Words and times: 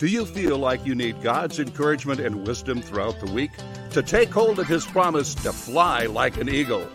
Do 0.00 0.06
you 0.06 0.24
feel 0.24 0.56
like 0.56 0.86
you 0.86 0.94
need 0.94 1.20
God's 1.20 1.58
encouragement 1.58 2.20
and 2.20 2.46
wisdom 2.46 2.80
throughout 2.80 3.20
the 3.20 3.30
week 3.30 3.50
to 3.90 4.02
take 4.02 4.30
hold 4.30 4.58
of 4.58 4.66
His 4.66 4.86
promise 4.86 5.34
to 5.34 5.52
fly 5.52 6.06
like 6.06 6.38
an 6.38 6.48
eagle? 6.48 6.88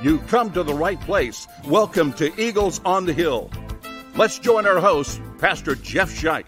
You 0.00 0.18
come 0.28 0.52
to 0.52 0.62
the 0.62 0.74
right 0.74 1.00
place. 1.00 1.48
Welcome 1.66 2.12
to 2.12 2.32
Eagles 2.40 2.80
on 2.84 3.04
the 3.04 3.12
Hill. 3.12 3.50
Let's 4.14 4.38
join 4.38 4.64
our 4.64 4.78
host, 4.78 5.20
Pastor 5.38 5.74
Jeff 5.74 6.08
Scheich. 6.10 6.46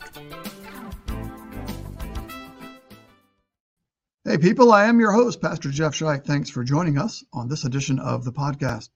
Hey, 4.24 4.38
people, 4.38 4.72
I 4.72 4.84
am 4.86 5.00
your 5.00 5.10
host, 5.10 5.40
Pastor 5.40 5.70
Jeff 5.70 5.94
Scheich. 5.94 6.24
Thanks 6.24 6.48
for 6.48 6.62
joining 6.62 6.96
us 6.96 7.24
on 7.32 7.48
this 7.48 7.64
edition 7.64 7.98
of 7.98 8.24
the 8.24 8.32
podcast. 8.32 8.90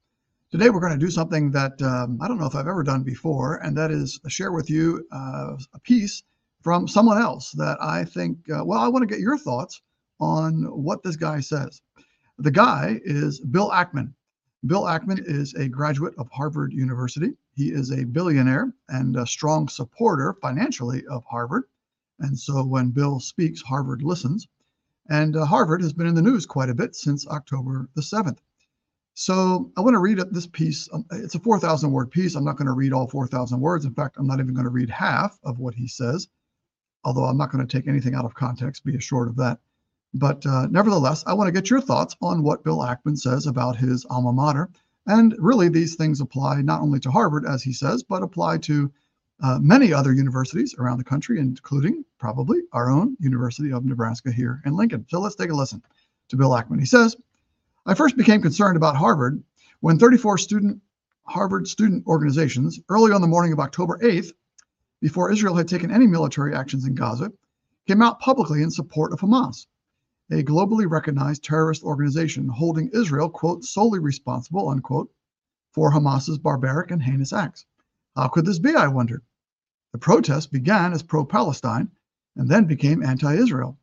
Today, 0.51 0.69
we're 0.69 0.81
going 0.81 0.99
to 0.99 0.99
do 0.99 1.13
something 1.13 1.53
that 1.53 1.81
um, 1.81 2.19
I 2.21 2.27
don't 2.27 2.41
know 2.41 2.47
if 2.47 2.57
I've 2.57 2.67
ever 2.67 2.83
done 2.83 3.05
before, 3.05 3.59
and 3.59 3.77
that 3.77 3.93
is 3.93 4.19
share 4.27 4.51
with 4.51 4.69
you 4.69 5.07
uh, 5.13 5.57
a 5.75 5.79
piece 5.79 6.25
from 6.61 6.89
someone 6.89 7.23
else 7.23 7.53
that 7.53 7.81
I 7.81 8.05
think, 8.05 8.39
uh, 8.51 8.65
well, 8.65 8.81
I 8.81 8.89
want 8.89 9.05
to 9.05 9.07
get 9.07 9.21
your 9.21 9.39
thoughts 9.39 9.81
on 10.19 10.65
what 10.65 11.05
this 11.05 11.15
guy 11.15 11.39
says. 11.39 11.83
The 12.39 12.51
guy 12.51 13.01
is 13.05 13.39
Bill 13.39 13.71
Ackman. 13.71 14.13
Bill 14.67 14.83
Ackman 14.83 15.23
is 15.25 15.55
a 15.55 15.69
graduate 15.69 16.15
of 16.19 16.29
Harvard 16.31 16.73
University. 16.73 17.31
He 17.55 17.69
is 17.71 17.93
a 17.93 18.03
billionaire 18.03 18.75
and 18.89 19.15
a 19.15 19.29
strong 19.29 19.69
supporter 19.69 20.35
financially 20.43 21.07
of 21.07 21.23
Harvard. 21.27 21.67
And 22.19 22.37
so 22.37 22.65
when 22.65 22.91
Bill 22.91 23.21
speaks, 23.21 23.63
Harvard 23.63 24.03
listens. 24.03 24.49
And 25.09 25.37
uh, 25.37 25.45
Harvard 25.45 25.81
has 25.83 25.93
been 25.93 26.09
in 26.09 26.17
the 26.17 26.23
news 26.23 26.45
quite 26.45 26.71
a 26.71 26.75
bit 26.75 26.97
since 26.97 27.25
October 27.29 27.89
the 27.95 28.03
7th. 28.03 28.39
So 29.15 29.71
I 29.77 29.81
want 29.81 29.95
to 29.95 29.99
read 29.99 30.19
this 30.31 30.47
piece. 30.47 30.89
Um, 30.93 31.05
it's 31.13 31.35
a 31.35 31.41
4,000 31.41 31.91
word 31.91 32.11
piece. 32.11 32.35
I'm 32.35 32.45
not 32.45 32.57
going 32.57 32.67
to 32.67 32.73
read 32.73 32.93
all 32.93 33.07
4,000 33.07 33.61
words. 33.61 33.85
In 33.85 33.93
fact, 33.93 34.17
I'm 34.19 34.27
not 34.27 34.41
even 34.41 34.55
going 34.55 34.65
to 34.65 34.71
read 34.71 34.89
half 34.89 35.39
of 35.45 35.59
what 35.59 35.75
he 35.75 35.89
says 35.89 36.29
although 37.05 37.25
I'm 37.25 37.37
not 37.37 37.51
going 37.51 37.67
to 37.67 37.79
take 37.79 37.89
anything 37.89 38.15
out 38.15 38.25
of 38.25 38.35
context, 38.35 38.85
be 38.85 38.97
assured 38.97 39.29
of 39.29 39.37
that. 39.37 39.59
But 40.13 40.45
uh, 40.45 40.67
nevertheless, 40.67 41.23
I 41.27 41.35
want 41.35 41.49
to 41.49 41.53
get 41.53 41.71
your 41.71 41.81
thoughts 41.81 42.17
on 42.21 42.43
what 42.43 42.65
Bill 42.65 42.79
Ackman 42.79 43.17
says 43.17 43.47
about 43.47 43.77
his 43.77 44.05
alma 44.07 44.33
mater. 44.33 44.69
And 45.07 45.35
really, 45.39 45.69
these 45.69 45.95
things 45.95 46.21
apply 46.21 46.63
not 46.63 46.83
only 46.83 47.01
to 47.01 47.11
Harvard, 47.11 47.47
as 47.47 47.63
he 47.63 47.73
says, 47.73 48.03
but 48.03 48.23
apply 48.23 48.59
to 48.59 48.93
uh, 49.43 49.59
many 49.61 49.93
other 49.93 50.13
universities 50.13 50.75
around 50.79 50.99
the 50.99 51.05
country, 51.05 51.39
including 51.39 52.05
probably 52.19 52.61
our 52.73 52.91
own 52.91 53.17
University 53.21 53.73
of 53.73 53.85
Nebraska 53.85 54.31
here 54.31 54.61
in 54.67 54.77
Lincoln. 54.77 55.07
So 55.09 55.21
let's 55.21 55.37
take 55.37 55.51
a 55.51 55.55
listen 55.55 55.83
to 56.29 56.37
Bill 56.37 56.51
Ackman. 56.51 56.81
He 56.81 56.87
says, 56.87 57.17
I 57.87 57.95
first 57.95 58.17
became 58.17 58.43
concerned 58.43 58.77
about 58.77 58.97
Harvard 58.97 59.43
when 59.81 59.99
34 59.99 60.37
student 60.39 60.83
Harvard 61.25 61.67
student 61.67 62.07
organizations, 62.07 62.79
early 62.91 63.11
on 63.11 63.23
the 63.23 63.27
morning 63.27 63.53
of 63.53 63.61
October 63.61 63.99
8th, 64.03 64.33
before 65.01 65.33
Israel 65.33 65.55
had 65.55 65.67
taken 65.67 65.91
any 65.91 66.07
military 66.07 66.55
actions 66.55 66.85
in 66.85 66.95
Gaza, 66.95 67.33
came 67.87 68.03
out 68.03 68.21
publicly 68.21 68.63
in 68.63 68.71
support 68.71 69.13
of 69.13 69.21
Hamas, 69.21 69.67
a 70.31 70.43
globally 70.43 70.89
recognized 70.89 71.43
terrorist 71.43 71.83
organization 71.83 72.49
holding 72.49 72.91
Israel, 72.91 73.31
quote, 73.31 73.65
solely 73.65 73.99
responsible, 73.99 74.69
unquote, 74.69 75.11
for 75.73 75.91
Hamas's 75.91 76.39
barbaric 76.39 76.91
and 76.91 77.03
heinous 77.03 77.33
acts. 77.33 77.65
How 78.15 78.29
could 78.29 78.45
this 78.45 78.59
be, 78.59 78.75
I 78.75 78.89
wondered? 78.89 79.23
The 79.93 79.99
protest 79.99 80.53
began 80.53 80.93
as 80.93 81.03
pro 81.03 81.25
Palestine 81.25 81.91
and 82.37 82.47
then 82.47 82.67
became 82.67 83.03
anti 83.03 83.35
Israel. 83.37 83.79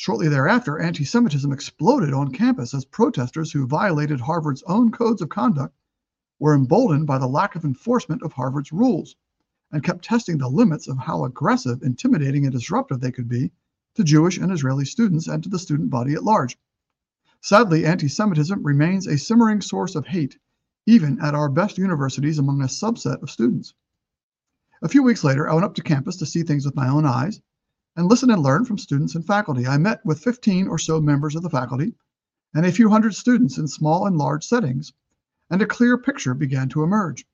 Shortly 0.00 0.28
thereafter, 0.28 0.78
anti 0.78 1.02
Semitism 1.02 1.50
exploded 1.50 2.14
on 2.14 2.30
campus 2.30 2.72
as 2.72 2.84
protesters 2.84 3.50
who 3.50 3.66
violated 3.66 4.20
Harvard's 4.20 4.62
own 4.62 4.92
codes 4.92 5.20
of 5.20 5.28
conduct 5.28 5.74
were 6.38 6.54
emboldened 6.54 7.08
by 7.08 7.18
the 7.18 7.26
lack 7.26 7.56
of 7.56 7.64
enforcement 7.64 8.22
of 8.22 8.32
Harvard's 8.32 8.70
rules 8.70 9.16
and 9.72 9.82
kept 9.82 10.04
testing 10.04 10.38
the 10.38 10.48
limits 10.48 10.86
of 10.86 10.98
how 10.98 11.24
aggressive, 11.24 11.82
intimidating, 11.82 12.44
and 12.44 12.52
disruptive 12.52 13.00
they 13.00 13.10
could 13.10 13.28
be 13.28 13.50
to 13.94 14.04
Jewish 14.04 14.38
and 14.38 14.52
Israeli 14.52 14.84
students 14.84 15.26
and 15.26 15.42
to 15.42 15.48
the 15.48 15.58
student 15.58 15.90
body 15.90 16.14
at 16.14 16.22
large. 16.22 16.56
Sadly, 17.40 17.84
anti 17.84 18.06
Semitism 18.06 18.62
remains 18.62 19.08
a 19.08 19.18
simmering 19.18 19.60
source 19.60 19.96
of 19.96 20.06
hate, 20.06 20.38
even 20.86 21.20
at 21.20 21.34
our 21.34 21.48
best 21.48 21.76
universities 21.76 22.38
among 22.38 22.62
a 22.62 22.66
subset 22.66 23.20
of 23.20 23.32
students. 23.32 23.74
A 24.80 24.88
few 24.88 25.02
weeks 25.02 25.24
later, 25.24 25.50
I 25.50 25.54
went 25.54 25.64
up 25.64 25.74
to 25.74 25.82
campus 25.82 26.18
to 26.18 26.26
see 26.26 26.44
things 26.44 26.64
with 26.64 26.76
my 26.76 26.86
own 26.86 27.04
eyes 27.04 27.42
and 27.98 28.08
listen 28.08 28.30
and 28.30 28.40
learn 28.40 28.64
from 28.64 28.78
students 28.78 29.16
and 29.16 29.26
faculty. 29.26 29.66
I 29.66 29.76
met 29.76 30.06
with 30.06 30.20
15 30.20 30.68
or 30.68 30.78
so 30.78 31.00
members 31.00 31.34
of 31.34 31.42
the 31.42 31.50
faculty 31.50 31.96
and 32.54 32.64
a 32.64 32.70
few 32.70 32.88
hundred 32.88 33.16
students 33.16 33.58
in 33.58 33.66
small 33.66 34.06
and 34.06 34.16
large 34.16 34.46
settings, 34.46 34.92
and 35.50 35.60
a 35.60 35.66
clear 35.66 35.98
picture 35.98 36.32
began 36.32 36.68
to 36.68 36.84
emerge. 36.84 37.26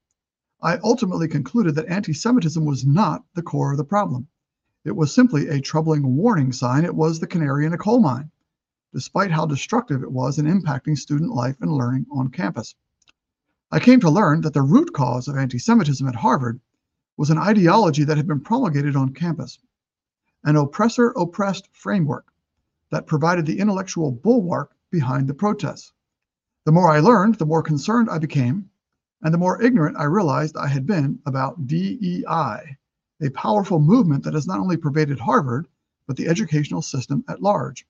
I 0.62 0.78
ultimately 0.78 1.28
concluded 1.28 1.74
that 1.74 1.88
anti 1.88 2.14
Semitism 2.14 2.64
was 2.64 2.86
not 2.86 3.26
the 3.34 3.42
core 3.42 3.72
of 3.72 3.76
the 3.76 3.84
problem. 3.84 4.26
It 4.86 4.96
was 4.96 5.12
simply 5.12 5.48
a 5.48 5.60
troubling 5.60 6.16
warning 6.16 6.50
sign. 6.50 6.86
It 6.86 6.94
was 6.94 7.20
the 7.20 7.26
canary 7.26 7.66
in 7.66 7.74
a 7.74 7.78
coal 7.78 8.00
mine, 8.00 8.30
despite 8.90 9.32
how 9.32 9.44
destructive 9.44 10.02
it 10.02 10.12
was 10.12 10.38
in 10.38 10.46
impacting 10.46 10.96
student 10.96 11.34
life 11.34 11.60
and 11.60 11.72
learning 11.72 12.06
on 12.10 12.30
campus. 12.30 12.74
I 13.70 13.80
came 13.80 14.00
to 14.00 14.08
learn 14.08 14.40
that 14.40 14.54
the 14.54 14.62
root 14.62 14.94
cause 14.94 15.28
of 15.28 15.36
anti 15.36 15.58
Semitism 15.58 16.08
at 16.08 16.14
Harvard 16.14 16.58
was 17.18 17.28
an 17.28 17.36
ideology 17.36 18.04
that 18.04 18.16
had 18.16 18.26
been 18.26 18.40
promulgated 18.40 18.96
on 18.96 19.12
campus, 19.12 19.58
an 20.44 20.56
oppressor 20.56 21.08
oppressed 21.16 21.68
framework 21.72 22.26
that 22.90 23.06
provided 23.06 23.46
the 23.46 23.58
intellectual 23.58 24.12
bulwark 24.12 24.76
behind 24.90 25.26
the 25.26 25.34
protests. 25.34 25.92
The 26.64 26.72
more 26.72 26.90
I 26.90 27.00
learned, 27.00 27.36
the 27.36 27.46
more 27.46 27.62
concerned 27.62 28.08
I 28.10 28.18
became 28.18 28.70
and 29.24 29.32
the 29.32 29.38
more 29.38 29.60
ignorant 29.62 29.96
I 29.96 30.04
realized 30.04 30.56
I 30.56 30.68
had 30.68 30.86
been 30.86 31.18
about 31.24 31.66
DEI, 31.66 32.76
a 33.22 33.30
powerful 33.32 33.80
movement 33.80 34.22
that 34.24 34.34
has 34.34 34.46
not 34.46 34.60
only 34.60 34.76
pervaded 34.76 35.18
Harvard, 35.18 35.66
but 36.06 36.16
the 36.16 36.28
educational 36.28 36.82
system 36.82 37.24
at 37.26 37.42
large. 37.42 37.86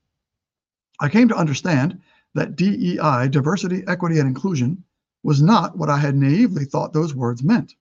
I 1.00 1.08
came 1.08 1.26
to 1.28 1.36
understand 1.36 2.00
that 2.34 2.54
DEI, 2.54 3.28
diversity, 3.28 3.82
equity, 3.88 4.20
and 4.20 4.28
inclusion, 4.28 4.84
was 5.24 5.42
not 5.42 5.76
what 5.76 5.90
I 5.90 5.98
had 5.98 6.14
naively 6.14 6.64
thought 6.64 6.92
those 6.92 7.16
words 7.16 7.42
meant. 7.42 7.74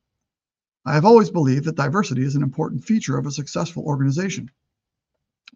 I 0.85 0.95
have 0.95 1.05
always 1.05 1.29
believed 1.29 1.66
that 1.66 1.75
diversity 1.75 2.23
is 2.23 2.35
an 2.35 2.44
important 2.44 2.84
feature 2.84 3.17
of 3.17 3.28
a 3.28 3.31
successful 3.31 3.84
organization. 3.84 4.50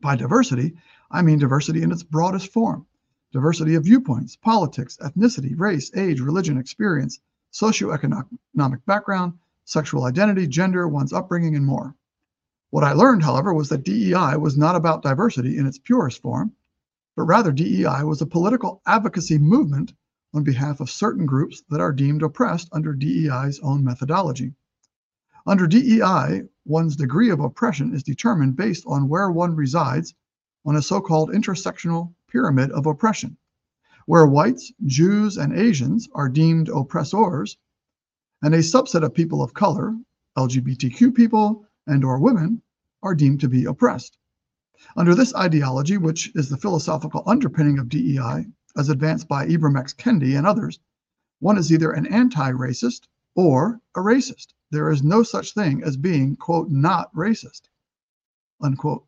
By 0.01 0.15
diversity, 0.15 0.75
I 1.09 1.21
mean 1.21 1.39
diversity 1.39 1.81
in 1.81 1.91
its 1.91 2.03
broadest 2.03 2.51
form 2.51 2.85
diversity 3.31 3.75
of 3.75 3.85
viewpoints, 3.85 4.35
politics, 4.35 4.97
ethnicity, 5.01 5.53
race, 5.57 5.91
age, 5.95 6.19
religion, 6.19 6.57
experience, 6.57 7.19
socioeconomic 7.53 8.85
background, 8.85 9.33
sexual 9.63 10.03
identity, 10.03 10.45
gender, 10.47 10.87
one's 10.87 11.13
upbringing, 11.13 11.55
and 11.55 11.65
more. 11.65 11.95
What 12.69 12.83
I 12.83 12.91
learned, 12.91 13.23
however, 13.23 13.53
was 13.53 13.69
that 13.69 13.83
DEI 13.85 14.35
was 14.37 14.57
not 14.57 14.75
about 14.75 15.03
diversity 15.03 15.57
in 15.57 15.65
its 15.65 15.77
purest 15.77 16.21
form, 16.21 16.51
but 17.15 17.23
rather 17.23 17.51
DEI 17.51 18.03
was 18.03 18.21
a 18.21 18.25
political 18.25 18.81
advocacy 18.85 19.37
movement 19.37 19.93
on 20.33 20.43
behalf 20.43 20.79
of 20.81 20.89
certain 20.89 21.25
groups 21.25 21.63
that 21.69 21.79
are 21.79 21.93
deemed 21.93 22.23
oppressed 22.23 22.67
under 22.71 22.93
DEI's 22.93 23.59
own 23.61 23.83
methodology. 23.83 24.53
Under 25.47 25.65
DEI, 25.65 26.43
one's 26.65 26.97
degree 26.97 27.29
of 27.29 27.39
oppression 27.39 27.95
is 27.95 28.03
determined 28.03 28.57
based 28.57 28.83
on 28.85 29.07
where 29.07 29.31
one 29.31 29.55
resides 29.55 30.13
on 30.65 30.75
a 30.75 30.81
so 30.81 31.01
called 31.01 31.31
intersectional 31.31 32.13
pyramid 32.27 32.69
of 32.71 32.85
oppression 32.85 33.37
where 34.07 34.25
whites, 34.25 34.71
Jews, 34.85 35.37
and 35.37 35.51
Asians 35.51 36.07
are 36.13 36.29
deemed 36.29 36.69
oppressors, 36.69 37.57
and 38.41 38.53
a 38.53 38.59
subset 38.59 39.03
of 39.03 39.13
people 39.13 39.43
of 39.43 39.53
color, 39.53 39.97
LGBTQ 40.37 41.13
people, 41.13 41.65
and 41.85 42.05
or 42.05 42.17
women, 42.17 42.61
are 43.03 43.13
deemed 43.13 43.41
to 43.41 43.49
be 43.49 43.65
oppressed. 43.65 44.17
Under 44.95 45.13
this 45.13 45.35
ideology, 45.35 45.97
which 45.97 46.31
is 46.35 46.47
the 46.47 46.57
philosophical 46.57 47.23
underpinning 47.25 47.79
of 47.79 47.89
DEI, 47.89 48.45
as 48.77 48.87
advanced 48.87 49.27
by 49.27 49.45
Ibram 49.45 49.77
X. 49.77 49.93
Kendi 49.93 50.37
and 50.37 50.47
others, 50.47 50.79
one 51.39 51.57
is 51.57 51.71
either 51.71 51.91
an 51.91 52.05
anti-racist 52.07 53.07
or 53.35 53.81
a 53.95 53.99
racist. 53.99 54.53
There 54.69 54.91
is 54.91 55.03
no 55.03 55.23
such 55.23 55.53
thing 55.53 55.83
as 55.83 55.95
being, 55.95 56.35
quote, 56.35 56.69
not 56.69 57.13
racist, 57.13 57.69
unquote. 58.61 59.05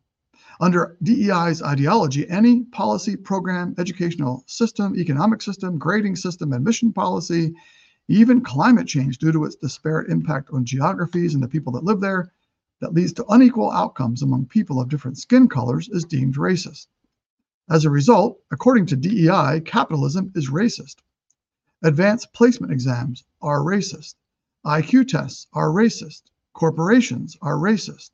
Under 0.60 0.96
DEI's 1.02 1.62
ideology, 1.62 2.28
any 2.28 2.64
policy, 2.64 3.16
program, 3.16 3.74
educational 3.78 4.42
system, 4.46 4.96
economic 4.96 5.42
system, 5.42 5.78
grading 5.78 6.16
system, 6.16 6.52
admission 6.52 6.92
policy, 6.92 7.54
even 8.08 8.40
climate 8.40 8.86
change 8.86 9.18
due 9.18 9.32
to 9.32 9.44
its 9.44 9.56
disparate 9.56 10.10
impact 10.10 10.50
on 10.52 10.64
geographies 10.64 11.34
and 11.34 11.42
the 11.42 11.48
people 11.48 11.72
that 11.72 11.84
live 11.84 12.00
there, 12.00 12.32
that 12.80 12.94
leads 12.94 13.12
to 13.12 13.26
unequal 13.26 13.70
outcomes 13.70 14.22
among 14.22 14.46
people 14.46 14.80
of 14.80 14.88
different 14.88 15.18
skin 15.18 15.48
colors 15.48 15.88
is 15.90 16.04
deemed 16.04 16.36
racist. 16.36 16.86
As 17.68 17.84
a 17.84 17.90
result, 17.90 18.40
according 18.50 18.86
to 18.86 18.96
DEI, 18.96 19.60
capitalism 19.60 20.32
is 20.34 20.50
racist. 20.50 20.96
Advanced 21.82 22.32
placement 22.32 22.72
exams 22.72 23.24
are 23.40 23.60
racist. 23.60 24.14
IQ 24.64 25.08
tests 25.08 25.46
are 25.52 25.68
racist. 25.68 26.22
Corporations 26.52 27.36
are 27.40 27.56
racist. 27.56 28.10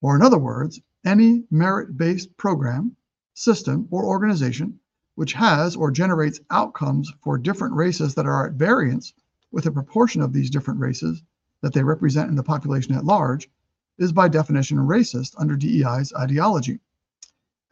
Or, 0.00 0.16
in 0.16 0.22
other 0.22 0.38
words, 0.38 0.80
any 1.04 1.44
merit-based 1.50 2.36
program, 2.36 2.96
system, 3.34 3.86
or 3.90 4.04
organization 4.04 4.80
which 5.14 5.32
has 5.34 5.76
or 5.76 5.90
generates 5.90 6.40
outcomes 6.50 7.12
for 7.22 7.38
different 7.38 7.74
races 7.74 8.14
that 8.14 8.26
are 8.26 8.46
at 8.48 8.54
variance 8.54 9.12
with 9.52 9.66
a 9.66 9.70
proportion 9.70 10.20
of 10.20 10.32
these 10.32 10.50
different 10.50 10.80
races 10.80 11.22
that 11.60 11.72
they 11.72 11.84
represent 11.84 12.28
in 12.28 12.34
the 12.34 12.42
population 12.42 12.94
at 12.94 13.04
large 13.04 13.48
is 13.96 14.12
by 14.12 14.26
definition 14.26 14.76
racist 14.78 15.34
under 15.38 15.56
DEI's 15.56 16.12
ideology. 16.14 16.80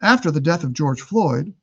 After 0.01 0.31
the 0.31 0.39
death 0.39 0.63
of 0.63 0.71
George 0.71 1.01
Floyd, 1.01 1.53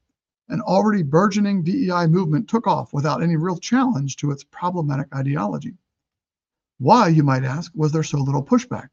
an 0.49 0.61
already 0.61 1.03
burgeoning 1.03 1.63
DEI 1.63 2.07
movement 2.07 2.49
took 2.49 2.67
off 2.67 2.93
without 2.93 3.23
any 3.23 3.37
real 3.37 3.57
challenge 3.57 4.17
to 4.17 4.31
its 4.31 4.45
problematic 4.45 5.09
ideology. 5.15 5.79
Why, 6.83 7.09
you 7.09 7.23
might 7.23 7.45
ask, 7.45 7.71
was 7.75 7.93
there 7.93 8.03
so 8.03 8.17
little 8.17 8.43
pushback? 8.43 8.89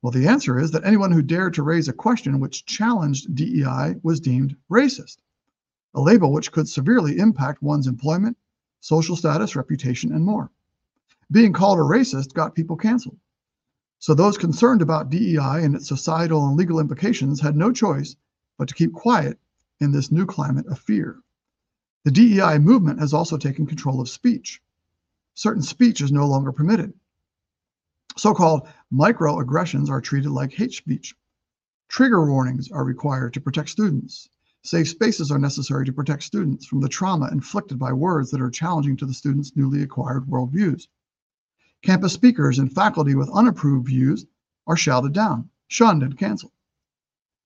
Well, 0.00 0.12
the 0.12 0.26
answer 0.26 0.58
is 0.58 0.70
that 0.70 0.86
anyone 0.86 1.12
who 1.12 1.20
dared 1.20 1.52
to 1.54 1.62
raise 1.62 1.86
a 1.86 1.92
question 1.92 2.40
which 2.40 2.64
challenged 2.64 3.34
DEI 3.34 3.96
was 4.02 4.18
deemed 4.18 4.56
racist, 4.70 5.18
a 5.92 6.00
label 6.00 6.32
which 6.32 6.50
could 6.52 6.70
severely 6.70 7.18
impact 7.18 7.60
one's 7.60 7.86
employment, 7.86 8.38
social 8.80 9.14
status, 9.14 9.54
reputation, 9.54 10.10
and 10.10 10.24
more. 10.24 10.50
Being 11.30 11.52
called 11.52 11.78
a 11.78 11.82
racist 11.82 12.32
got 12.32 12.54
people 12.54 12.78
canceled. 12.78 13.18
So 13.98 14.14
those 14.14 14.38
concerned 14.38 14.80
about 14.80 15.10
DEI 15.10 15.64
and 15.64 15.74
its 15.74 15.88
societal 15.88 16.48
and 16.48 16.56
legal 16.56 16.80
implications 16.80 17.42
had 17.42 17.56
no 17.56 17.72
choice 17.72 18.16
but 18.56 18.68
to 18.68 18.74
keep 18.74 18.94
quiet 18.94 19.38
in 19.80 19.92
this 19.92 20.10
new 20.10 20.24
climate 20.24 20.66
of 20.68 20.78
fear. 20.78 21.20
The 22.04 22.10
DEI 22.10 22.58
movement 22.58 23.00
has 23.00 23.12
also 23.12 23.36
taken 23.36 23.66
control 23.66 24.00
of 24.00 24.08
speech. 24.08 24.62
Certain 25.34 25.62
speech 25.62 26.00
is 26.00 26.10
no 26.10 26.26
longer 26.26 26.52
permitted. 26.52 26.94
So 28.16 28.34
called 28.34 28.68
microaggressions 28.92 29.88
are 29.88 30.00
treated 30.00 30.30
like 30.30 30.52
hate 30.52 30.72
speech. 30.72 31.14
Trigger 31.88 32.24
warnings 32.24 32.70
are 32.70 32.84
required 32.84 33.34
to 33.34 33.40
protect 33.40 33.70
students. 33.70 34.28
Safe 34.64 34.88
spaces 34.88 35.30
are 35.30 35.38
necessary 35.38 35.84
to 35.86 35.92
protect 35.92 36.22
students 36.22 36.66
from 36.66 36.80
the 36.80 36.88
trauma 36.88 37.28
inflicted 37.32 37.78
by 37.78 37.92
words 37.92 38.30
that 38.30 38.40
are 38.40 38.50
challenging 38.50 38.96
to 38.96 39.06
the 39.06 39.14
students' 39.14 39.56
newly 39.56 39.82
acquired 39.82 40.26
worldviews. 40.26 40.88
Campus 41.82 42.12
speakers 42.12 42.58
and 42.58 42.72
faculty 42.72 43.14
with 43.14 43.28
unapproved 43.30 43.86
views 43.86 44.24
are 44.66 44.76
shouted 44.76 45.12
down, 45.12 45.50
shunned, 45.68 46.02
and 46.02 46.16
canceled. 46.16 46.52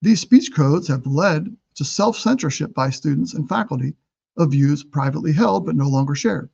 These 0.03 0.21
speech 0.21 0.53
codes 0.53 0.89
have 0.89 1.07
led 1.07 1.57
to 1.77 1.85
self 1.85 2.19
censorship 2.19 2.75
by 2.75 2.91
students 2.91 3.35
and 3.35 3.49
faculty 3.49 3.97
of 4.37 4.51
views 4.51 4.85
privately 4.85 5.33
held 5.33 5.65
but 5.65 5.77
no 5.77 5.89
longer 5.89 6.15
shared. 6.15 6.51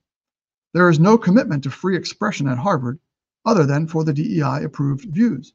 There 0.73 0.89
is 0.89 1.01
no 1.01 1.19
commitment 1.19 1.65
to 1.65 1.71
free 1.71 1.97
expression 1.97 2.47
at 2.47 2.59
Harvard 2.59 3.01
other 3.45 3.67
than 3.67 3.87
for 3.87 4.05
the 4.05 4.13
DEI 4.13 4.65
approved 4.65 5.07
views. 5.13 5.53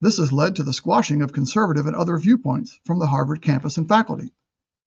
This 0.00 0.16
has 0.16 0.32
led 0.32 0.56
to 0.56 0.62
the 0.62 0.72
squashing 0.72 1.20
of 1.20 1.32
conservative 1.32 1.86
and 1.86 1.94
other 1.94 2.18
viewpoints 2.18 2.78
from 2.86 2.98
the 2.98 3.06
Harvard 3.06 3.42
campus 3.42 3.76
and 3.76 3.86
faculty, 3.86 4.32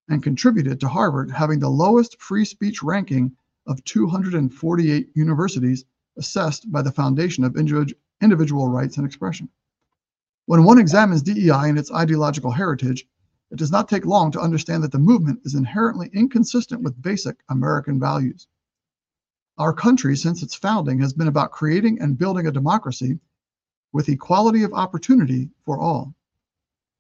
and 0.09 0.23
contributed 0.23 0.79
to 0.79 0.87
Harvard 0.87 1.29
having 1.29 1.59
the 1.59 1.69
lowest 1.69 2.19
free 2.19 2.45
speech 2.45 2.81
ranking 2.81 3.35
of 3.67 3.83
248 3.83 5.11
universities 5.15 5.85
assessed 6.17 6.71
by 6.71 6.81
the 6.81 6.91
Foundation 6.91 7.43
of 7.43 7.55
Individual 8.21 8.67
Rights 8.67 8.97
and 8.97 9.05
Expression. 9.05 9.49
When 10.45 10.63
one 10.63 10.79
examines 10.79 11.21
DEI 11.21 11.69
and 11.69 11.77
its 11.77 11.91
ideological 11.91 12.51
heritage, 12.51 13.07
it 13.51 13.57
does 13.57 13.71
not 13.71 13.87
take 13.87 14.05
long 14.05 14.31
to 14.31 14.41
understand 14.41 14.83
that 14.83 14.91
the 14.91 14.99
movement 14.99 15.41
is 15.45 15.55
inherently 15.55 16.09
inconsistent 16.11 16.81
with 16.81 17.01
basic 17.01 17.37
American 17.49 17.99
values. 17.99 18.47
Our 19.59 19.71
country, 19.71 20.17
since 20.17 20.41
its 20.41 20.55
founding, 20.55 20.97
has 20.99 21.13
been 21.13 21.27
about 21.27 21.51
creating 21.51 22.01
and 22.01 22.17
building 22.17 22.47
a 22.47 22.51
democracy 22.51 23.19
with 23.91 24.09
equality 24.09 24.63
of 24.63 24.73
opportunity 24.73 25.51
for 25.63 25.77
all. 25.77 26.15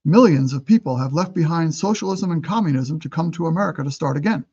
Millions 0.05 0.53
of 0.53 0.63
people 0.63 0.97
have 0.97 1.13
left 1.13 1.33
behind 1.33 1.73
socialism 1.73 2.29
and 2.29 2.43
communism 2.43 2.99
to 2.99 3.09
come 3.09 3.31
to 3.31 3.47
America 3.47 3.83
to 3.83 3.89
start 3.89 4.17
again, 4.17 4.45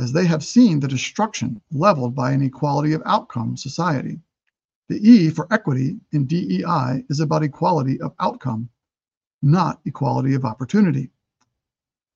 as 0.00 0.12
they 0.12 0.26
have 0.26 0.44
seen 0.44 0.80
the 0.80 0.88
destruction 0.88 1.60
leveled 1.70 2.16
by 2.16 2.32
an 2.32 2.42
equality 2.42 2.92
of 2.92 3.02
outcome 3.06 3.56
society. 3.56 4.20
The 4.88 4.98
E 5.08 5.30
for 5.30 5.46
equity 5.52 6.00
in 6.10 6.26
DEI 6.26 7.04
is 7.08 7.20
about 7.20 7.44
equality 7.44 8.00
of 8.00 8.14
outcome, 8.18 8.68
not 9.42 9.80
equality 9.84 10.34
of 10.34 10.44
opportunity. 10.44 11.10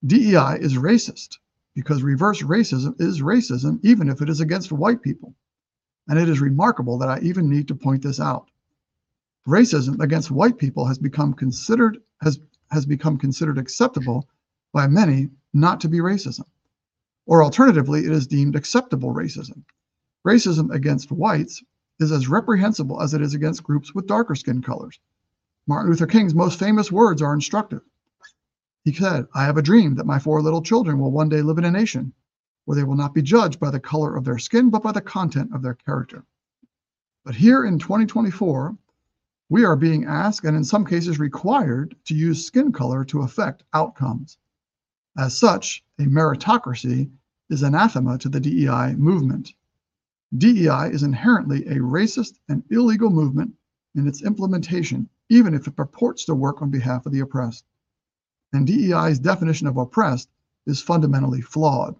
DEI 0.04 0.56
is 0.58 0.74
racist 0.74 1.38
because 1.74 2.02
reverse 2.02 2.42
racism 2.42 3.00
is 3.00 3.22
racism, 3.22 3.78
even 3.82 4.08
if 4.08 4.20
it 4.20 4.28
is 4.28 4.40
against 4.40 4.72
white 4.72 5.02
people. 5.02 5.34
And 6.08 6.18
it 6.18 6.28
is 6.28 6.40
remarkable 6.40 6.98
that 6.98 7.08
I 7.08 7.20
even 7.20 7.48
need 7.48 7.68
to 7.68 7.74
point 7.74 8.02
this 8.02 8.20
out. 8.20 8.50
Racism 9.46 10.00
against 10.00 10.30
white 10.30 10.58
people 10.58 10.84
has 10.86 10.98
become 10.98 11.32
considered 11.32 11.98
has 12.22 12.40
has 12.70 12.86
become 12.86 13.16
considered 13.16 13.58
acceptable 13.58 14.28
by 14.72 14.86
many 14.86 15.28
not 15.52 15.80
to 15.80 15.88
be 15.88 15.98
racism. 15.98 16.44
Or 17.26 17.42
alternatively, 17.42 18.00
it 18.00 18.12
is 18.12 18.26
deemed 18.26 18.56
acceptable 18.56 19.12
racism. 19.14 19.62
Racism 20.26 20.72
against 20.72 21.10
whites 21.10 21.62
is 21.98 22.12
as 22.12 22.28
reprehensible 22.28 23.00
as 23.00 23.14
it 23.14 23.22
is 23.22 23.34
against 23.34 23.62
groups 23.62 23.94
with 23.94 24.06
darker 24.06 24.34
skin 24.34 24.62
colors. 24.62 24.98
Martin 25.66 25.90
Luther 25.90 26.06
King's 26.06 26.34
most 26.34 26.58
famous 26.58 26.90
words 26.90 27.22
are 27.22 27.34
instructive. 27.34 27.82
He 28.82 28.94
said, 28.94 29.26
I 29.34 29.44
have 29.44 29.58
a 29.58 29.62
dream 29.62 29.96
that 29.96 30.06
my 30.06 30.18
four 30.18 30.40
little 30.40 30.62
children 30.62 30.98
will 30.98 31.10
one 31.10 31.28
day 31.28 31.42
live 31.42 31.58
in 31.58 31.66
a 31.66 31.70
nation 31.70 32.14
where 32.64 32.76
they 32.76 32.84
will 32.84 32.96
not 32.96 33.12
be 33.12 33.20
judged 33.20 33.60
by 33.60 33.70
the 33.70 33.78
color 33.78 34.16
of 34.16 34.24
their 34.24 34.38
skin, 34.38 34.70
but 34.70 34.82
by 34.82 34.92
the 34.92 35.02
content 35.02 35.54
of 35.54 35.60
their 35.60 35.74
character. 35.74 36.24
But 37.22 37.34
here 37.34 37.66
in 37.66 37.78
2024, 37.78 38.74
we 39.50 39.64
are 39.64 39.76
being 39.76 40.06
asked 40.06 40.46
and 40.46 40.56
in 40.56 40.64
some 40.64 40.86
cases 40.86 41.18
required 41.18 41.94
to 42.06 42.14
use 42.14 42.46
skin 42.46 42.72
color 42.72 43.04
to 43.04 43.20
affect 43.20 43.64
outcomes. 43.74 44.38
As 45.18 45.36
such, 45.36 45.84
a 45.98 46.04
meritocracy 46.04 47.10
is 47.50 47.62
anathema 47.62 48.16
to 48.16 48.30
the 48.30 48.40
DEI 48.40 48.94
movement. 48.94 49.52
DEI 50.38 50.88
is 50.90 51.02
inherently 51.02 51.66
a 51.66 51.80
racist 51.80 52.38
and 52.48 52.62
illegal 52.70 53.10
movement 53.10 53.52
in 53.94 54.06
its 54.06 54.22
implementation, 54.22 55.10
even 55.28 55.52
if 55.52 55.66
it 55.66 55.76
purports 55.76 56.24
to 56.24 56.34
work 56.34 56.62
on 56.62 56.70
behalf 56.70 57.04
of 57.04 57.12
the 57.12 57.20
oppressed 57.20 57.64
and 58.52 58.66
DEI's 58.66 59.18
definition 59.18 59.66
of 59.66 59.76
oppressed 59.76 60.28
is 60.66 60.82
fundamentally 60.82 61.40
flawed. 61.40 61.94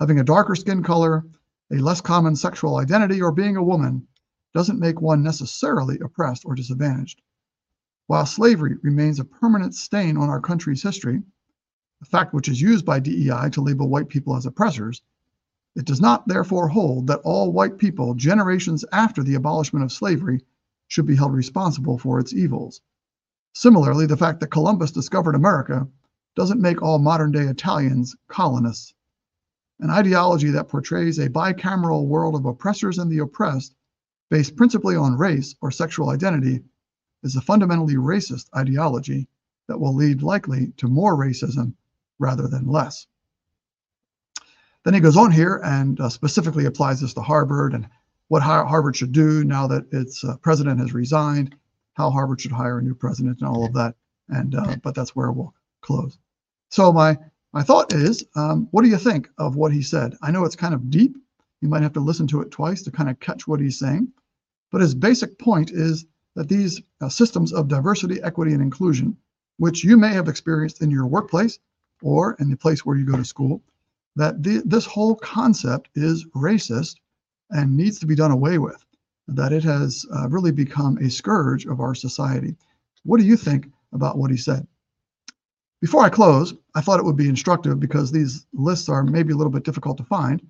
Having 0.00 0.20
a 0.20 0.24
darker 0.24 0.54
skin 0.54 0.82
color, 0.82 1.24
a 1.72 1.76
less 1.76 2.00
common 2.00 2.36
sexual 2.36 2.76
identity, 2.76 3.20
or 3.20 3.32
being 3.32 3.56
a 3.56 3.62
woman 3.62 4.06
doesn't 4.54 4.80
make 4.80 5.00
one 5.00 5.22
necessarily 5.22 5.98
oppressed 6.00 6.44
or 6.44 6.54
disadvantaged. 6.54 7.20
While 8.06 8.24
slavery 8.24 8.76
remains 8.82 9.18
a 9.18 9.24
permanent 9.24 9.74
stain 9.74 10.16
on 10.16 10.28
our 10.28 10.40
country's 10.40 10.82
history, 10.82 11.22
a 12.00 12.04
fact 12.04 12.32
which 12.32 12.48
is 12.48 12.60
used 12.60 12.84
by 12.84 13.00
DEI 13.00 13.50
to 13.50 13.60
label 13.60 13.88
white 13.88 14.08
people 14.08 14.36
as 14.36 14.46
oppressors, 14.46 15.02
it 15.74 15.84
does 15.84 16.00
not 16.00 16.26
therefore 16.26 16.68
hold 16.68 17.06
that 17.08 17.20
all 17.24 17.52
white 17.52 17.78
people 17.78 18.14
generations 18.14 18.84
after 18.92 19.22
the 19.22 19.34
abolishment 19.34 19.84
of 19.84 19.92
slavery 19.92 20.40
should 20.88 21.06
be 21.06 21.16
held 21.16 21.34
responsible 21.34 21.98
for 21.98 22.20
its 22.20 22.32
evils. 22.32 22.80
Similarly, 23.58 24.04
the 24.04 24.18
fact 24.18 24.40
that 24.40 24.50
Columbus 24.50 24.90
discovered 24.90 25.34
America 25.34 25.88
doesn't 26.34 26.60
make 26.60 26.82
all 26.82 26.98
modern 26.98 27.32
day 27.32 27.44
Italians 27.44 28.14
colonists. 28.28 28.92
An 29.80 29.88
ideology 29.88 30.50
that 30.50 30.68
portrays 30.68 31.18
a 31.18 31.30
bicameral 31.30 32.06
world 32.06 32.34
of 32.34 32.44
oppressors 32.44 32.98
and 32.98 33.10
the 33.10 33.20
oppressed, 33.20 33.74
based 34.28 34.56
principally 34.56 34.94
on 34.94 35.16
race 35.16 35.54
or 35.62 35.70
sexual 35.70 36.10
identity, 36.10 36.64
is 37.22 37.34
a 37.34 37.40
fundamentally 37.40 37.94
racist 37.94 38.50
ideology 38.54 39.26
that 39.68 39.80
will 39.80 39.94
lead 39.94 40.20
likely 40.20 40.74
to 40.76 40.86
more 40.86 41.16
racism 41.16 41.72
rather 42.18 42.48
than 42.48 42.66
less. 42.66 43.06
Then 44.84 44.92
he 44.92 45.00
goes 45.00 45.16
on 45.16 45.30
here 45.30 45.62
and 45.64 45.98
uh, 45.98 46.10
specifically 46.10 46.66
applies 46.66 47.00
this 47.00 47.14
to 47.14 47.22
Harvard 47.22 47.72
and 47.72 47.88
what 48.28 48.42
Harvard 48.42 48.96
should 48.96 49.12
do 49.12 49.44
now 49.44 49.66
that 49.68 49.90
its 49.94 50.22
uh, 50.22 50.36
president 50.42 50.78
has 50.78 50.92
resigned 50.92 51.56
how 51.96 52.10
Harvard 52.10 52.40
should 52.40 52.52
hire 52.52 52.78
a 52.78 52.82
new 52.82 52.94
president 52.94 53.40
and 53.40 53.48
all 53.48 53.64
of 53.64 53.72
that. 53.72 53.94
And 54.28 54.54
uh, 54.54 54.76
but 54.82 54.94
that's 54.94 55.16
where 55.16 55.32
we'll 55.32 55.54
close. 55.80 56.18
So 56.70 56.92
my 56.92 57.18
my 57.52 57.62
thought 57.62 57.92
is, 57.92 58.24
um, 58.34 58.68
what 58.70 58.82
do 58.82 58.88
you 58.88 58.98
think 58.98 59.30
of 59.38 59.56
what 59.56 59.72
he 59.72 59.82
said? 59.82 60.14
I 60.22 60.30
know 60.30 60.44
it's 60.44 60.56
kind 60.56 60.74
of 60.74 60.90
deep. 60.90 61.16
You 61.62 61.68
might 61.68 61.82
have 61.82 61.94
to 61.94 62.00
listen 62.00 62.26
to 62.28 62.42
it 62.42 62.50
twice 62.50 62.82
to 62.82 62.90
kind 62.90 63.08
of 63.08 63.18
catch 63.20 63.48
what 63.48 63.60
he's 63.60 63.78
saying. 63.78 64.12
But 64.70 64.82
his 64.82 64.94
basic 64.94 65.38
point 65.38 65.70
is 65.70 66.04
that 66.34 66.48
these 66.48 66.82
uh, 67.00 67.08
systems 67.08 67.52
of 67.52 67.68
diversity, 67.68 68.22
equity, 68.22 68.52
and 68.52 68.60
inclusion, 68.60 69.16
which 69.56 69.84
you 69.84 69.96
may 69.96 70.12
have 70.12 70.28
experienced 70.28 70.82
in 70.82 70.90
your 70.90 71.06
workplace 71.06 71.58
or 72.02 72.36
in 72.40 72.50
the 72.50 72.56
place 72.56 72.84
where 72.84 72.96
you 72.96 73.06
go 73.06 73.16
to 73.16 73.24
school, 73.24 73.62
that 74.16 74.42
the, 74.42 74.62
this 74.66 74.84
whole 74.84 75.14
concept 75.14 75.88
is 75.94 76.26
racist 76.34 76.96
and 77.50 77.74
needs 77.74 77.98
to 78.00 78.06
be 78.06 78.14
done 78.14 78.32
away 78.32 78.58
with 78.58 78.84
that 79.28 79.52
it 79.52 79.64
has 79.64 80.06
uh, 80.14 80.28
really 80.28 80.52
become 80.52 80.98
a 80.98 81.10
scourge 81.10 81.66
of 81.66 81.80
our 81.80 81.94
society. 81.94 82.54
What 83.04 83.18
do 83.18 83.26
you 83.26 83.36
think 83.36 83.68
about 83.92 84.18
what 84.18 84.30
he 84.30 84.36
said? 84.36 84.66
Before 85.80 86.02
I 86.02 86.08
close, 86.08 86.54
I 86.74 86.80
thought 86.80 87.00
it 87.00 87.04
would 87.04 87.16
be 87.16 87.28
instructive 87.28 87.78
because 87.78 88.10
these 88.10 88.46
lists 88.52 88.88
are 88.88 89.02
maybe 89.02 89.32
a 89.32 89.36
little 89.36 89.52
bit 89.52 89.64
difficult 89.64 89.98
to 89.98 90.04
find 90.04 90.40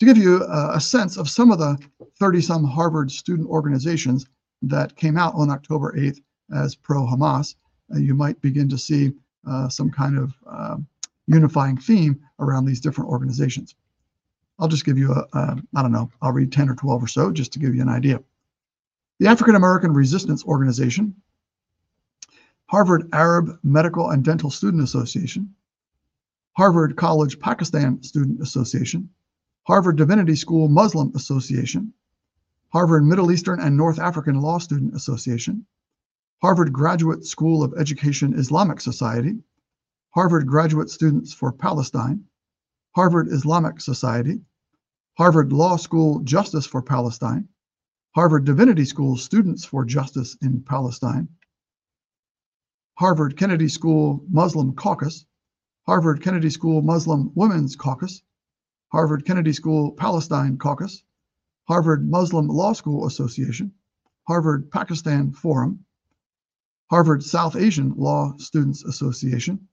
to 0.00 0.06
give 0.06 0.18
you 0.18 0.42
a, 0.42 0.76
a 0.76 0.80
sense 0.80 1.16
of 1.16 1.30
some 1.30 1.50
of 1.50 1.58
the 1.58 1.78
30 2.18 2.40
some 2.40 2.64
Harvard 2.64 3.10
student 3.10 3.48
organizations 3.48 4.26
that 4.62 4.96
came 4.96 5.16
out 5.16 5.34
on 5.34 5.50
October 5.50 5.94
8th 5.96 6.20
as 6.54 6.74
pro 6.74 7.06
Hamas. 7.06 7.54
Uh, 7.94 7.98
you 7.98 8.14
might 8.14 8.40
begin 8.40 8.68
to 8.68 8.78
see 8.78 9.12
uh, 9.48 9.68
some 9.68 9.90
kind 9.90 10.18
of 10.18 10.34
uh, 10.46 10.76
unifying 11.26 11.76
theme 11.76 12.20
around 12.40 12.64
these 12.64 12.80
different 12.80 13.10
organizations. 13.10 13.74
I'll 14.58 14.68
just 14.68 14.84
give 14.84 14.98
you 14.98 15.12
a, 15.12 15.26
a 15.32 15.62
I 15.74 15.82
don't 15.82 15.92
know, 15.92 16.10
I'll 16.22 16.32
read 16.32 16.52
10 16.52 16.68
or 16.68 16.74
12 16.74 17.02
or 17.02 17.08
so 17.08 17.32
just 17.32 17.52
to 17.54 17.58
give 17.58 17.74
you 17.74 17.82
an 17.82 17.88
idea. 17.88 18.20
The 19.18 19.28
African 19.28 19.54
American 19.54 19.92
Resistance 19.92 20.44
Organization, 20.44 21.14
Harvard 22.66 23.08
Arab 23.12 23.58
Medical 23.62 24.10
and 24.10 24.24
Dental 24.24 24.50
Student 24.50 24.82
Association, 24.82 25.54
Harvard 26.56 26.96
College 26.96 27.38
Pakistan 27.38 28.02
Student 28.02 28.40
Association, 28.40 29.08
Harvard 29.66 29.96
Divinity 29.96 30.36
School 30.36 30.68
Muslim 30.68 31.12
Association, 31.14 31.92
Harvard 32.72 33.04
Middle 33.04 33.30
Eastern 33.32 33.60
and 33.60 33.76
North 33.76 33.98
African 33.98 34.40
Law 34.40 34.58
Student 34.58 34.94
Association, 34.94 35.66
Harvard 36.42 36.72
Graduate 36.72 37.24
School 37.24 37.62
of 37.62 37.74
Education 37.78 38.34
Islamic 38.34 38.80
Society, 38.80 39.38
Harvard 40.10 40.46
Graduate 40.46 40.90
Students 40.90 41.32
for 41.32 41.52
Palestine, 41.52 42.24
Harvard 42.94 43.26
Islamic 43.28 43.80
Society, 43.80 44.40
Harvard 45.18 45.52
Law 45.52 45.76
School 45.76 46.20
Justice 46.20 46.64
for 46.64 46.80
Palestine, 46.80 47.48
Harvard 48.14 48.44
Divinity 48.44 48.84
School 48.84 49.16
Students 49.16 49.64
for 49.64 49.84
Justice 49.84 50.36
in 50.42 50.62
Palestine, 50.62 51.28
Harvard 52.96 53.36
Kennedy 53.36 53.68
School 53.68 54.24
Muslim 54.30 54.74
Caucus, 54.74 55.26
Harvard 55.86 56.22
Kennedy 56.22 56.50
School 56.50 56.82
Muslim 56.82 57.32
Women's 57.34 57.74
Caucus, 57.74 58.22
Harvard 58.92 59.24
Kennedy 59.24 59.52
School 59.52 59.90
Palestine 59.90 60.56
Caucus, 60.56 61.02
Harvard 61.66 62.08
Muslim 62.08 62.46
Law 62.46 62.74
School 62.74 63.06
Association, 63.06 63.72
Harvard 64.28 64.70
Pakistan 64.70 65.32
Forum, 65.32 65.84
Harvard 66.90 67.24
South 67.24 67.56
Asian 67.56 67.92
Law 67.96 68.36
Students 68.38 68.84
Association, 68.84 69.66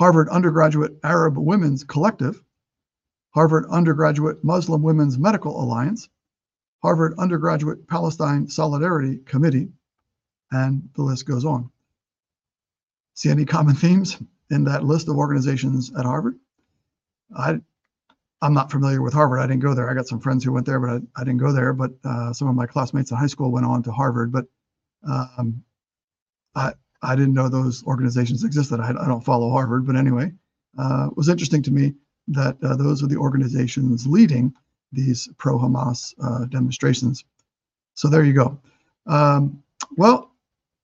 Harvard 0.00 0.30
Undergraduate 0.30 0.98
Arab 1.04 1.36
Women's 1.36 1.84
Collective, 1.84 2.42
Harvard 3.34 3.66
Undergraduate 3.70 4.42
Muslim 4.42 4.80
Women's 4.80 5.18
Medical 5.18 5.62
Alliance, 5.62 6.08
Harvard 6.82 7.12
Undergraduate 7.18 7.86
Palestine 7.86 8.48
Solidarity 8.48 9.18
Committee, 9.26 9.68
and 10.52 10.88
the 10.96 11.02
list 11.02 11.26
goes 11.26 11.44
on. 11.44 11.70
See 13.12 13.28
any 13.28 13.44
common 13.44 13.74
themes 13.74 14.16
in 14.50 14.64
that 14.64 14.84
list 14.84 15.06
of 15.08 15.16
organizations 15.16 15.92
at 15.94 16.06
Harvard? 16.06 16.38
I, 17.36 17.60
I'm 18.40 18.54
not 18.54 18.70
familiar 18.70 19.02
with 19.02 19.12
Harvard. 19.12 19.40
I 19.40 19.46
didn't 19.46 19.60
go 19.60 19.74
there. 19.74 19.90
I 19.90 19.92
got 19.92 20.08
some 20.08 20.20
friends 20.20 20.42
who 20.44 20.52
went 20.52 20.64
there, 20.64 20.80
but 20.80 20.88
I, 20.88 21.20
I 21.20 21.24
didn't 21.24 21.40
go 21.40 21.52
there. 21.52 21.74
But 21.74 21.90
uh, 22.04 22.32
some 22.32 22.48
of 22.48 22.54
my 22.54 22.64
classmates 22.64 23.10
in 23.10 23.18
high 23.18 23.26
school 23.26 23.52
went 23.52 23.66
on 23.66 23.82
to 23.82 23.92
Harvard. 23.92 24.32
But 24.32 24.46
um, 25.06 25.62
I, 26.54 26.72
I 27.02 27.16
didn't 27.16 27.34
know 27.34 27.48
those 27.48 27.84
organizations 27.84 28.44
existed. 28.44 28.80
I, 28.80 28.90
I 28.90 29.06
don't 29.06 29.24
follow 29.24 29.50
Harvard, 29.50 29.86
but 29.86 29.96
anyway, 29.96 30.32
uh, 30.78 31.08
it 31.10 31.16
was 31.16 31.28
interesting 31.28 31.62
to 31.62 31.70
me 31.70 31.94
that 32.28 32.56
uh, 32.62 32.76
those 32.76 33.02
are 33.02 33.06
the 33.06 33.16
organizations 33.16 34.06
leading 34.06 34.52
these 34.92 35.28
pro 35.38 35.58
Hamas 35.58 36.14
uh, 36.22 36.46
demonstrations. 36.46 37.24
So 37.94 38.08
there 38.08 38.24
you 38.24 38.32
go. 38.32 38.58
Um, 39.06 39.62
well, 39.96 40.30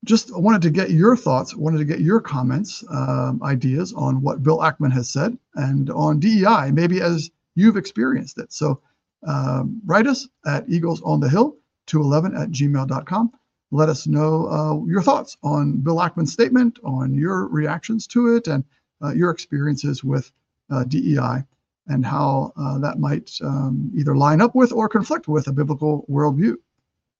just 0.04 0.36
wanted 0.36 0.62
to 0.62 0.70
get 0.70 0.90
your 0.90 1.16
thoughts, 1.16 1.54
wanted 1.54 1.78
to 1.78 1.84
get 1.84 2.00
your 2.00 2.20
comments, 2.20 2.84
um, 2.90 3.40
ideas 3.42 3.92
on 3.94 4.22
what 4.22 4.42
Bill 4.42 4.58
Ackman 4.58 4.92
has 4.92 5.10
said 5.10 5.36
and 5.54 5.90
on 5.90 6.20
DEI, 6.20 6.70
maybe 6.72 7.00
as 7.00 7.30
you've 7.54 7.76
experienced 7.76 8.38
it. 8.38 8.52
So 8.52 8.80
um, 9.26 9.80
write 9.84 10.06
us 10.06 10.28
at 10.46 10.68
Eagles 10.68 11.02
on 11.02 11.20
the 11.20 11.28
Hill 11.28 11.56
211 11.86 12.40
at 12.40 12.50
gmail.com. 12.50 13.32
Let 13.70 13.88
us 13.88 14.06
know 14.06 14.46
uh, 14.48 14.86
your 14.86 15.02
thoughts 15.02 15.36
on 15.42 15.80
Bill 15.80 15.96
Ackman's 15.96 16.32
statement, 16.32 16.78
on 16.84 17.14
your 17.14 17.48
reactions 17.48 18.06
to 18.08 18.36
it, 18.36 18.46
and 18.46 18.64
uh, 19.02 19.12
your 19.12 19.30
experiences 19.30 20.04
with 20.04 20.30
uh, 20.70 20.84
DEI 20.84 21.44
and 21.88 22.04
how 22.04 22.52
uh, 22.56 22.78
that 22.78 22.98
might 22.98 23.30
um, 23.42 23.90
either 23.94 24.16
line 24.16 24.40
up 24.40 24.54
with 24.54 24.72
or 24.72 24.88
conflict 24.88 25.28
with 25.28 25.46
a 25.46 25.52
biblical 25.52 26.04
worldview. 26.10 26.54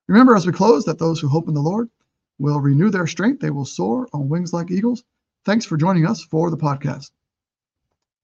Remember, 0.08 0.36
as 0.36 0.46
we 0.46 0.52
close, 0.52 0.84
that 0.84 0.98
those 0.98 1.20
who 1.20 1.28
hope 1.28 1.48
in 1.48 1.54
the 1.54 1.60
Lord 1.60 1.88
will 2.38 2.60
renew 2.60 2.90
their 2.90 3.06
strength. 3.06 3.40
They 3.40 3.50
will 3.50 3.64
soar 3.64 4.08
on 4.12 4.28
wings 4.28 4.52
like 4.52 4.70
eagles. 4.70 5.04
Thanks 5.44 5.64
for 5.64 5.76
joining 5.76 6.06
us 6.06 6.22
for 6.22 6.50
the 6.50 6.56
podcast. 6.56 7.10